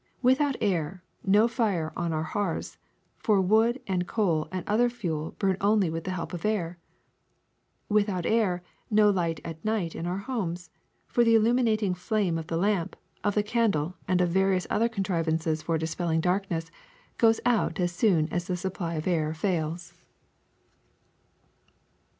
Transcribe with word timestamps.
With 0.23 0.41
out 0.41 0.55
air, 0.61 1.03
no 1.23 1.47
fire 1.47 1.93
on 1.95 2.11
our 2.11 2.23
hearths, 2.23 2.79
for 3.19 3.39
wood 3.39 3.79
and 3.85 4.07
coal 4.07 4.47
and 4.51 4.67
other 4.67 4.89
fuel 4.89 5.35
bum 5.37 5.55
only 5.61 5.91
with 5.91 6.05
the 6.05 6.09
help 6.17 6.33
of 6.33 6.43
air. 6.43 6.79
Without 7.87 8.25
air, 8.25 8.63
no 8.89 9.11
light 9.11 9.39
at 9.45 9.63
night 9.63 9.93
in 9.93 10.07
our 10.07 10.17
homes, 10.17 10.71
for 11.05 11.23
the 11.23 11.35
illuminat 11.35 11.83
ing 11.83 11.93
flame 11.93 12.39
of 12.39 12.47
the 12.47 12.57
lamp, 12.57 12.95
of 13.23 13.35
the 13.35 13.43
candle, 13.43 13.95
and 14.07 14.21
of 14.21 14.29
various 14.29 14.65
other 14.71 14.89
contrivalices 14.89 15.61
for 15.61 15.77
dispelling 15.77 16.19
darkness, 16.19 16.71
goes 17.19 17.39
out 17.45 17.79
as 17.79 17.91
soon 17.91 18.27
as 18.33 18.47
the 18.47 18.57
supply 18.57 18.95
of 18.95 19.05
air 19.07 19.35
fails." 19.35 19.93